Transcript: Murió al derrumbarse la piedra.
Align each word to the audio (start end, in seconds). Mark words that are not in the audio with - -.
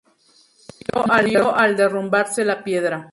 Murió 1.05 1.55
al 1.55 1.77
derrumbarse 1.77 2.43
la 2.43 2.63
piedra. 2.63 3.07